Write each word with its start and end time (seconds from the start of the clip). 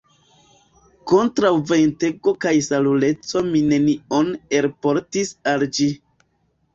Kontraŭ 1.09 1.49
ventego 1.71 2.33
kaj 2.45 2.53
soluleco 2.67 3.43
mi 3.49 3.61
nenion 3.73 4.31
elportis 4.61 5.31
el 5.53 5.67
ĝi. 5.79 5.87